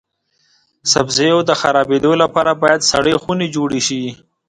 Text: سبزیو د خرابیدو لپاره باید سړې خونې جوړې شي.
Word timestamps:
سبزیو 0.91 1.37
د 1.45 1.51
خرابیدو 1.61 2.11
لپاره 2.21 2.51
باید 2.63 2.81
سړې 2.91 3.13
خونې 3.21 3.47
جوړې 3.55 3.81
شي. 3.87 4.01